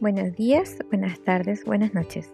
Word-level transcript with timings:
Buenos 0.00 0.36
días, 0.36 0.76
buenas 0.90 1.18
tardes, 1.24 1.64
buenas 1.64 1.92
noches 1.92 2.32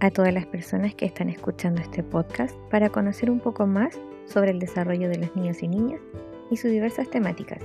a 0.00 0.10
todas 0.10 0.32
las 0.32 0.46
personas 0.46 0.94
que 0.94 1.04
están 1.04 1.28
escuchando 1.28 1.82
este 1.82 2.02
podcast 2.02 2.56
para 2.70 2.88
conocer 2.88 3.30
un 3.30 3.38
poco 3.38 3.66
más 3.66 4.00
sobre 4.24 4.52
el 4.52 4.58
desarrollo 4.58 5.10
de 5.10 5.18
los 5.18 5.36
niños 5.36 5.62
y 5.62 5.68
niñas 5.68 6.00
y 6.50 6.56
sus 6.56 6.70
diversas 6.70 7.10
temáticas. 7.10 7.58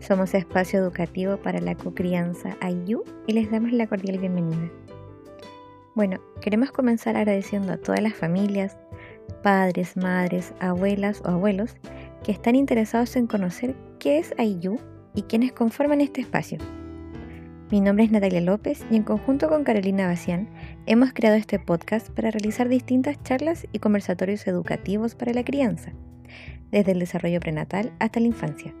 Somos 0.00 0.32
espacio 0.32 0.78
educativo 0.78 1.36
para 1.36 1.60
la 1.60 1.74
cocrianza 1.74 2.56
IU 2.62 3.04
y 3.26 3.34
les 3.34 3.50
damos 3.50 3.72
la 3.72 3.86
cordial 3.86 4.16
bienvenida. 4.16 4.70
Bueno, 5.94 6.18
queremos 6.40 6.72
comenzar 6.72 7.18
agradeciendo 7.18 7.74
a 7.74 7.76
todas 7.76 8.00
las 8.00 8.14
familias, 8.14 8.78
padres, 9.42 9.98
madres, 9.98 10.54
abuelas 10.60 11.20
o 11.26 11.28
abuelos 11.28 11.76
que 12.22 12.32
están 12.32 12.56
interesados 12.56 13.16
en 13.16 13.26
conocer 13.26 13.74
qué 13.98 14.16
es 14.16 14.32
IU 14.38 14.78
y 15.14 15.24
quiénes 15.24 15.52
conforman 15.52 16.00
este 16.00 16.22
espacio. 16.22 16.56
Mi 17.74 17.80
nombre 17.80 18.04
es 18.04 18.12
Natalia 18.12 18.40
López 18.40 18.86
y 18.88 18.94
en 18.94 19.02
conjunto 19.02 19.48
con 19.48 19.64
Carolina 19.64 20.06
Bacián 20.06 20.48
hemos 20.86 21.12
creado 21.12 21.34
este 21.34 21.58
podcast 21.58 22.08
para 22.08 22.30
realizar 22.30 22.68
distintas 22.68 23.20
charlas 23.24 23.66
y 23.72 23.80
conversatorios 23.80 24.46
educativos 24.46 25.16
para 25.16 25.32
la 25.32 25.42
crianza, 25.44 25.92
desde 26.70 26.92
el 26.92 27.00
desarrollo 27.00 27.40
prenatal 27.40 27.92
hasta 27.98 28.20
la 28.20 28.28
infancia. 28.28 28.72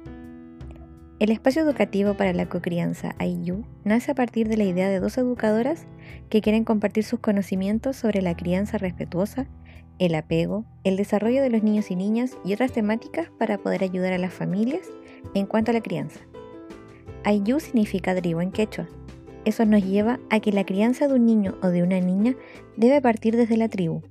El 1.18 1.32
espacio 1.32 1.62
educativo 1.62 2.14
para 2.14 2.32
la 2.34 2.48
cocrianza 2.48 3.16
IU 3.18 3.64
nace 3.82 4.12
a 4.12 4.14
partir 4.14 4.46
de 4.46 4.58
la 4.58 4.64
idea 4.64 4.88
de 4.88 5.00
dos 5.00 5.18
educadoras 5.18 5.88
que 6.30 6.40
quieren 6.40 6.62
compartir 6.62 7.02
sus 7.02 7.18
conocimientos 7.18 7.96
sobre 7.96 8.22
la 8.22 8.36
crianza 8.36 8.78
respetuosa, 8.78 9.48
el 9.98 10.14
apego, 10.14 10.66
el 10.84 10.96
desarrollo 10.96 11.42
de 11.42 11.50
los 11.50 11.64
niños 11.64 11.90
y 11.90 11.96
niñas 11.96 12.36
y 12.44 12.52
otras 12.52 12.70
temáticas 12.70 13.28
para 13.40 13.58
poder 13.58 13.82
ayudar 13.82 14.12
a 14.12 14.18
las 14.18 14.32
familias 14.32 14.86
en 15.34 15.46
cuanto 15.46 15.72
a 15.72 15.74
la 15.74 15.80
crianza. 15.80 16.20
Ayu 17.24 17.58
significa 17.58 18.14
tribu 18.14 18.40
en 18.40 18.52
quechua. 18.52 18.86
Eso 19.44 19.64
nos 19.64 19.84
lleva 19.84 20.20
a 20.30 20.40
que 20.40 20.52
la 20.52 20.64
crianza 20.64 21.08
de 21.08 21.14
un 21.14 21.26
niño 21.26 21.56
o 21.62 21.68
de 21.68 21.82
una 21.82 22.00
niña 22.00 22.34
debe 22.76 23.00
partir 23.00 23.36
desde 23.36 23.56
la 23.56 23.68
tribu 23.68 24.02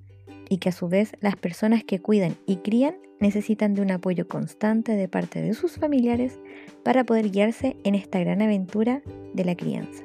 y 0.49 0.57
que 0.57 0.69
a 0.69 0.71
su 0.71 0.87
vez 0.87 1.13
las 1.21 1.35
personas 1.35 1.83
que 1.83 1.99
cuidan 1.99 2.35
y 2.45 2.57
crían 2.57 2.95
necesitan 3.19 3.73
de 3.73 3.81
un 3.81 3.91
apoyo 3.91 4.27
constante 4.27 4.95
de 4.95 5.07
parte 5.07 5.41
de 5.41 5.53
sus 5.53 5.77
familiares 5.77 6.39
para 6.83 7.03
poder 7.03 7.31
guiarse 7.31 7.77
en 7.83 7.95
esta 7.95 8.19
gran 8.19 8.41
aventura 8.41 9.01
de 9.33 9.45
la 9.45 9.55
crianza. 9.55 10.03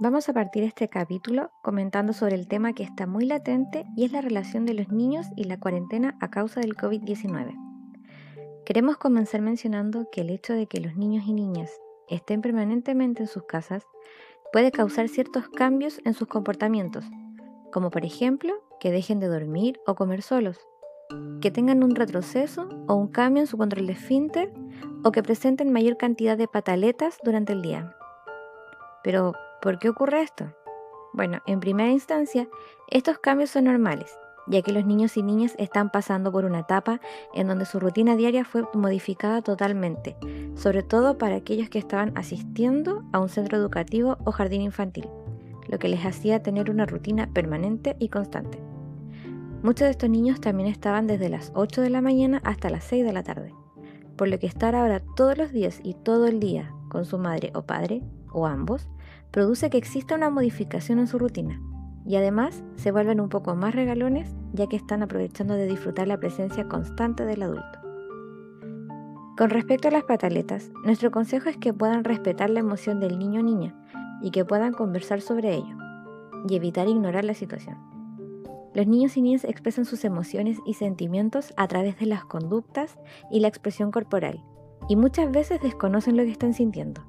Vamos 0.00 0.28
a 0.28 0.32
partir 0.32 0.62
este 0.62 0.86
capítulo 0.86 1.50
comentando 1.60 2.12
sobre 2.12 2.36
el 2.36 2.46
tema 2.46 2.72
que 2.72 2.84
está 2.84 3.08
muy 3.08 3.26
latente 3.26 3.84
y 3.96 4.04
es 4.04 4.12
la 4.12 4.20
relación 4.20 4.64
de 4.64 4.72
los 4.72 4.90
niños 4.90 5.26
y 5.34 5.42
la 5.42 5.58
cuarentena 5.58 6.16
a 6.20 6.30
causa 6.30 6.60
del 6.60 6.76
COVID-19. 6.76 7.56
Queremos 8.64 8.96
comenzar 8.96 9.40
mencionando 9.40 10.08
que 10.12 10.20
el 10.20 10.30
hecho 10.30 10.54
de 10.54 10.68
que 10.68 10.78
los 10.78 10.94
niños 10.94 11.24
y 11.26 11.32
niñas 11.32 11.72
estén 12.08 12.42
permanentemente 12.42 13.24
en 13.24 13.26
sus 13.26 13.42
casas 13.42 13.88
puede 14.52 14.70
causar 14.70 15.08
ciertos 15.08 15.48
cambios 15.48 16.00
en 16.04 16.14
sus 16.14 16.28
comportamientos, 16.28 17.04
como 17.72 17.90
por 17.90 18.04
ejemplo 18.04 18.54
que 18.78 18.92
dejen 18.92 19.18
de 19.18 19.26
dormir 19.26 19.80
o 19.84 19.96
comer 19.96 20.22
solos, 20.22 20.60
que 21.40 21.50
tengan 21.50 21.82
un 21.82 21.96
retroceso 21.96 22.68
o 22.86 22.94
un 22.94 23.08
cambio 23.08 23.42
en 23.42 23.48
su 23.48 23.58
control 23.58 23.88
de 23.88 23.94
esfínter 23.94 24.52
o 25.02 25.10
que 25.10 25.24
presenten 25.24 25.72
mayor 25.72 25.96
cantidad 25.96 26.38
de 26.38 26.46
pataletas 26.46 27.18
durante 27.24 27.52
el 27.52 27.62
día. 27.62 27.96
Pero, 29.02 29.32
¿Por 29.60 29.80
qué 29.80 29.88
ocurre 29.88 30.22
esto? 30.22 30.54
Bueno, 31.12 31.40
en 31.46 31.58
primera 31.58 31.90
instancia, 31.90 32.48
estos 32.86 33.18
cambios 33.18 33.50
son 33.50 33.64
normales, 33.64 34.16
ya 34.46 34.62
que 34.62 34.72
los 34.72 34.86
niños 34.86 35.16
y 35.16 35.24
niñas 35.24 35.56
están 35.58 35.90
pasando 35.90 36.30
por 36.30 36.44
una 36.44 36.60
etapa 36.60 37.00
en 37.34 37.48
donde 37.48 37.64
su 37.64 37.80
rutina 37.80 38.14
diaria 38.14 38.44
fue 38.44 38.62
modificada 38.72 39.42
totalmente, 39.42 40.16
sobre 40.54 40.84
todo 40.84 41.18
para 41.18 41.34
aquellos 41.34 41.68
que 41.70 41.80
estaban 41.80 42.16
asistiendo 42.16 43.02
a 43.12 43.18
un 43.18 43.28
centro 43.28 43.58
educativo 43.58 44.16
o 44.24 44.30
jardín 44.30 44.62
infantil, 44.62 45.08
lo 45.66 45.80
que 45.80 45.88
les 45.88 46.04
hacía 46.04 46.40
tener 46.40 46.70
una 46.70 46.86
rutina 46.86 47.28
permanente 47.32 47.96
y 47.98 48.10
constante. 48.10 48.62
Muchos 49.64 49.86
de 49.86 49.90
estos 49.90 50.08
niños 50.08 50.40
también 50.40 50.68
estaban 50.68 51.08
desde 51.08 51.30
las 51.30 51.50
8 51.56 51.82
de 51.82 51.90
la 51.90 52.00
mañana 52.00 52.40
hasta 52.44 52.70
las 52.70 52.84
6 52.84 53.04
de 53.04 53.12
la 53.12 53.24
tarde, 53.24 53.52
por 54.16 54.28
lo 54.28 54.38
que 54.38 54.46
estar 54.46 54.76
ahora 54.76 55.02
todos 55.16 55.36
los 55.36 55.50
días 55.50 55.80
y 55.82 55.94
todo 55.94 56.28
el 56.28 56.38
día 56.38 56.72
con 56.88 57.04
su 57.04 57.18
madre 57.18 57.50
o 57.54 57.62
padre, 57.62 58.02
o 58.32 58.46
ambos, 58.46 58.88
produce 59.30 59.70
que 59.70 59.78
exista 59.78 60.14
una 60.14 60.30
modificación 60.30 60.98
en 60.98 61.06
su 61.06 61.18
rutina 61.18 61.60
y 62.06 62.16
además 62.16 62.62
se 62.76 62.90
vuelven 62.90 63.20
un 63.20 63.28
poco 63.28 63.54
más 63.54 63.74
regalones 63.74 64.34
ya 64.52 64.66
que 64.66 64.76
están 64.76 65.02
aprovechando 65.02 65.54
de 65.54 65.66
disfrutar 65.66 66.08
la 66.08 66.18
presencia 66.18 66.66
constante 66.66 67.26
del 67.26 67.42
adulto. 67.42 67.78
Con 69.36 69.50
respecto 69.50 69.88
a 69.88 69.90
las 69.90 70.04
pataletas, 70.04 70.72
nuestro 70.84 71.10
consejo 71.10 71.48
es 71.48 71.56
que 71.58 71.72
puedan 71.72 72.04
respetar 72.04 72.50
la 72.50 72.60
emoción 72.60 72.98
del 72.98 73.18
niño 73.18 73.42
niña 73.42 73.74
y 74.22 74.30
que 74.30 74.44
puedan 74.44 74.72
conversar 74.72 75.20
sobre 75.20 75.54
ello 75.54 75.76
y 76.48 76.56
evitar 76.56 76.88
ignorar 76.88 77.24
la 77.24 77.34
situación. 77.34 77.76
Los 78.74 78.86
niños 78.86 79.16
y 79.16 79.22
niñas 79.22 79.44
expresan 79.44 79.84
sus 79.84 80.04
emociones 80.04 80.58
y 80.66 80.74
sentimientos 80.74 81.52
a 81.56 81.68
través 81.68 81.98
de 81.98 82.06
las 82.06 82.24
conductas 82.24 82.98
y 83.30 83.40
la 83.40 83.48
expresión 83.48 83.90
corporal 83.90 84.42
y 84.88 84.96
muchas 84.96 85.30
veces 85.30 85.60
desconocen 85.60 86.16
lo 86.16 86.24
que 86.24 86.32
están 86.32 86.54
sintiendo. 86.54 87.02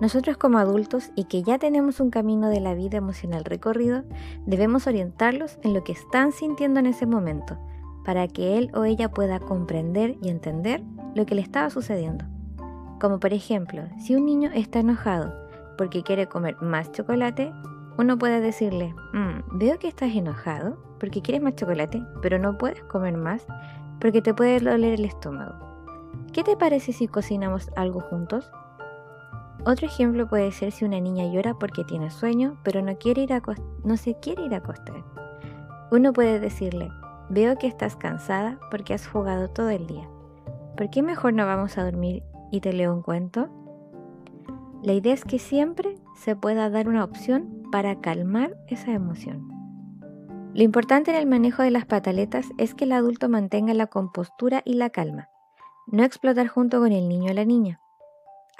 Nosotros 0.00 0.38
como 0.38 0.58
adultos 0.58 1.10
y 1.14 1.24
que 1.24 1.42
ya 1.42 1.58
tenemos 1.58 2.00
un 2.00 2.10
camino 2.10 2.48
de 2.48 2.60
la 2.60 2.74
vida 2.74 2.96
emocional 2.96 3.44
recorrido, 3.44 4.02
debemos 4.46 4.86
orientarlos 4.86 5.58
en 5.62 5.74
lo 5.74 5.84
que 5.84 5.92
están 5.92 6.32
sintiendo 6.32 6.80
en 6.80 6.86
ese 6.86 7.04
momento, 7.04 7.58
para 8.04 8.26
que 8.26 8.56
él 8.56 8.70
o 8.74 8.84
ella 8.84 9.10
pueda 9.10 9.38
comprender 9.40 10.16
y 10.22 10.30
entender 10.30 10.82
lo 11.14 11.26
que 11.26 11.34
le 11.34 11.42
estaba 11.42 11.68
sucediendo. 11.68 12.24
Como 12.98 13.20
por 13.20 13.34
ejemplo, 13.34 13.82
si 13.98 14.14
un 14.14 14.24
niño 14.24 14.50
está 14.54 14.80
enojado 14.80 15.34
porque 15.76 16.02
quiere 16.02 16.26
comer 16.26 16.56
más 16.62 16.90
chocolate, 16.92 17.52
uno 17.98 18.18
puede 18.18 18.40
decirle, 18.40 18.94
mm, 19.12 19.58
veo 19.58 19.78
que 19.78 19.88
estás 19.88 20.14
enojado 20.14 20.78
porque 20.98 21.20
quieres 21.20 21.42
más 21.42 21.56
chocolate, 21.56 22.02
pero 22.22 22.38
no 22.38 22.56
puedes 22.56 22.82
comer 22.84 23.18
más 23.18 23.46
porque 24.00 24.22
te 24.22 24.32
puede 24.32 24.60
doler 24.60 24.94
el 24.94 25.04
estómago. 25.04 25.54
¿Qué 26.32 26.42
te 26.42 26.56
parece 26.56 26.92
si 26.92 27.06
cocinamos 27.06 27.70
algo 27.76 28.00
juntos? 28.00 28.50
Otro 29.64 29.86
ejemplo 29.86 30.26
puede 30.26 30.52
ser 30.52 30.72
si 30.72 30.86
una 30.86 31.00
niña 31.00 31.26
llora 31.26 31.54
porque 31.54 31.84
tiene 31.84 32.10
sueño, 32.10 32.58
pero 32.62 32.80
no, 32.80 32.96
quiere 32.96 33.22
ir 33.22 33.32
a 33.34 33.42
no 33.84 33.96
se 33.98 34.14
quiere 34.14 34.46
ir 34.46 34.54
a 34.54 34.58
acostar. 34.58 35.04
Uno 35.90 36.14
puede 36.14 36.40
decirle, 36.40 36.90
veo 37.28 37.56
que 37.56 37.66
estás 37.66 37.94
cansada 37.96 38.58
porque 38.70 38.94
has 38.94 39.06
jugado 39.06 39.50
todo 39.50 39.68
el 39.68 39.86
día. 39.86 40.08
¿Por 40.76 40.88
qué 40.88 41.02
mejor 41.02 41.34
no 41.34 41.44
vamos 41.44 41.76
a 41.76 41.84
dormir 41.84 42.22
y 42.50 42.60
te 42.60 42.72
leo 42.72 42.94
un 42.94 43.02
cuento? 43.02 43.50
La 44.82 44.94
idea 44.94 45.12
es 45.12 45.24
que 45.24 45.38
siempre 45.38 45.98
se 46.16 46.36
pueda 46.36 46.70
dar 46.70 46.88
una 46.88 47.04
opción 47.04 47.64
para 47.70 48.00
calmar 48.00 48.56
esa 48.68 48.92
emoción. 48.92 49.46
Lo 50.54 50.62
importante 50.62 51.10
en 51.10 51.18
el 51.18 51.26
manejo 51.26 51.62
de 51.62 51.70
las 51.70 51.84
pataletas 51.84 52.46
es 52.56 52.74
que 52.74 52.84
el 52.84 52.92
adulto 52.92 53.28
mantenga 53.28 53.74
la 53.74 53.88
compostura 53.88 54.62
y 54.64 54.74
la 54.74 54.88
calma, 54.88 55.28
no 55.86 56.02
explotar 56.02 56.48
junto 56.48 56.80
con 56.80 56.92
el 56.92 57.08
niño 57.08 57.30
o 57.30 57.34
la 57.34 57.44
niña 57.44 57.78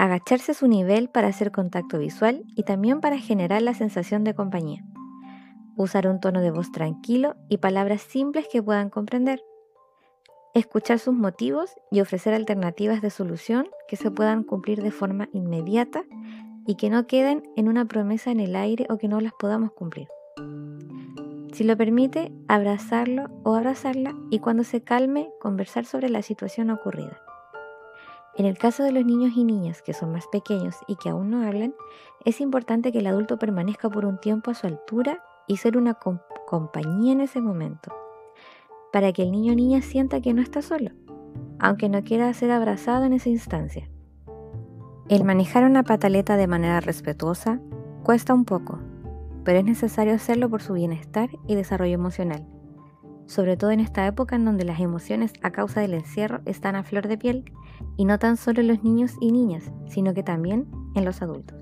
agacharse 0.00 0.53
a 0.53 0.55
su 0.55 0.66
nivel 0.66 1.11
para 1.11 1.28
hacer 1.28 1.53
contacto 1.53 1.99
visual 1.99 2.43
y 2.56 2.62
también 2.62 3.00
para 3.00 3.19
generar 3.19 3.61
la 3.61 3.75
sensación 3.75 4.25
de 4.25 4.34
compañía. 4.34 4.83
Usar 5.77 6.09
un 6.09 6.21
tono 6.21 6.41
de 6.41 6.50
voz 6.50 6.72
tranquilo 6.72 7.37
y 7.50 7.59
palabras 7.59 8.00
simples 8.00 8.49
que 8.50 8.62
puedan 8.62 8.89
comprender. 8.89 9.43
Escuchar 10.55 10.99
sus 11.00 11.15
motivos 11.15 11.74
y 11.91 12.01
ofrecer 12.01 12.33
alternativas 12.33 13.03
de 13.03 13.10
solución 13.10 13.69
que 13.89 13.97
se 13.97 14.10
puedan 14.10 14.42
cumplir 14.42 14.83
de 14.83 14.91
forma 14.91 15.28
inmediata 15.34 16.04
y 16.66 16.77
que 16.77 16.89
no 16.89 17.07
queden 17.07 17.42
en 17.57 17.69
una 17.69 17.84
promesa 17.84 18.30
en 18.30 18.41
el 18.41 18.57
aire 18.57 18.86
o 18.89 18.97
que 18.97 19.09
no 19.09 19.21
las 19.21 19.34
podamos 19.39 19.71
cumplir. 19.72 20.09
Si 21.53 21.63
lo 21.63 21.77
permite, 21.77 22.33
abrazarlo 22.48 23.28
o 23.45 23.54
abrazarla 23.54 24.15
y 24.30 24.39
cuando 24.39 24.65
se 24.65 24.83
calme, 24.83 25.28
conversar 25.41 25.84
sobre 25.84 26.09
la 26.09 26.22
situación 26.22 26.71
ocurrida. 26.71 27.21
En 28.36 28.47
el 28.47 28.56
caso 28.56 28.82
de 28.82 28.92
los 28.92 29.04
niños 29.04 29.32
y 29.36 29.44
niñas 29.44 29.82
que 29.82 29.92
son 29.92 30.12
más 30.12 30.27
pequeños 30.28 30.77
y 30.86 30.97
que 30.97 31.09
aún 31.09 31.30
no 31.30 31.47
hablan, 31.47 31.74
es 32.24 32.41
importante 32.41 32.92
que 32.92 32.98
el 32.98 33.06
adulto 33.06 33.38
permanezca 33.38 33.91
por 33.91 34.06
un 34.06 34.18
tiempo 34.18 34.50
a 34.50 34.54
su 34.54 34.66
altura 34.66 35.22
y 35.47 35.56
ser 35.56 35.77
una 35.77 35.98
compañía 36.47 37.12
en 37.12 37.21
ese 37.21 37.41
momento, 37.41 37.92
para 38.92 39.12
que 39.12 39.22
el 39.22 39.32
niño 39.32 39.53
o 39.53 39.56
niña 39.56 39.82
sienta 39.82 40.21
que 40.21 40.32
no 40.32 40.42
está 40.42 40.62
solo, 40.62 40.92
aunque 41.59 41.88
no 41.88 42.03
quiera 42.03 42.32
ser 42.32 42.53
abrazado 42.53 43.04
en 43.04 43.15
esa 43.15 43.30
instancia. 43.30 43.88
El 45.09 45.24
manejar 45.24 45.65
una 45.65 45.83
pataleta 45.83 46.36
de 46.36 46.47
manera 46.47 46.80
respetuosa 46.80 47.60
cuesta 48.04 48.33
un 48.33 48.44
poco, 48.44 48.78
pero 49.44 49.59
es 49.59 49.65
necesario 49.65 50.15
hacerlo 50.15 50.48
por 50.48 50.62
su 50.62 50.74
bienestar 50.74 51.30
y 51.48 51.56
desarrollo 51.56 51.94
emocional 51.94 52.47
sobre 53.30 53.56
todo 53.56 53.71
en 53.71 53.78
esta 53.78 54.04
época 54.09 54.34
en 54.34 54.44
donde 54.44 54.65
las 54.65 54.80
emociones 54.80 55.33
a 55.41 55.53
causa 55.53 55.80
del 55.80 55.94
encierro 55.94 56.41
están 56.47 56.74
a 56.74 56.83
flor 56.83 57.06
de 57.06 57.16
piel 57.16 57.44
y 57.97 58.04
no 58.04 58.18
tan 58.18 58.36
solo 58.36 58.60
en 58.60 58.68
los 58.68 58.82
niños 58.82 59.12
y 59.21 59.32
niñas, 59.32 59.71
sino 59.88 60.15
que 60.15 60.22
también 60.22 60.66
en 60.94 61.04
los 61.04 61.22
adultos. 61.22 61.60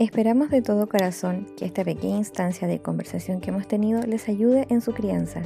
Esperamos 0.00 0.48
de 0.48 0.62
todo 0.62 0.88
corazón 0.88 1.46
que 1.58 1.66
esta 1.66 1.84
pequeña 1.84 2.16
instancia 2.16 2.66
de 2.66 2.80
conversación 2.80 3.40
que 3.40 3.50
hemos 3.50 3.68
tenido 3.68 4.00
les 4.00 4.28
ayude 4.28 4.66
en 4.70 4.80
su 4.80 4.92
crianza 4.92 5.42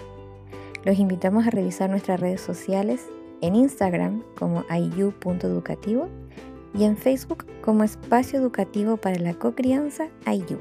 los 0.85 0.99
invitamos 0.99 1.47
a 1.47 1.51
revisar 1.51 1.89
nuestras 1.91 2.21
redes 2.21 2.41
sociales 2.41 3.07
en 3.41 3.55
Instagram 3.55 4.23
como 4.39 4.65
ayu.educativo 4.69 6.09
y 6.75 6.85
en 6.85 6.97
Facebook 6.97 7.47
como 7.63 7.85
Espacio 7.85 8.39
Educativo 8.39 8.97
para 8.97 9.19
la 9.19 9.35
Cocrianza 9.35 10.09
Ayu. 10.27 10.59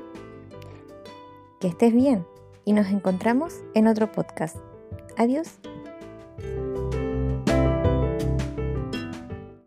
Que 1.59 1.67
estés 1.67 1.93
bien 1.93 2.25
y 2.65 2.73
nos 2.73 2.87
encontramos 2.87 3.63
en 3.73 3.87
otro 3.87 4.11
podcast. 4.11 4.57
Adiós. 5.17 5.59